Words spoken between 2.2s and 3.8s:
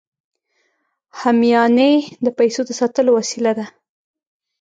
د پیسو د ساتلو وسیله ده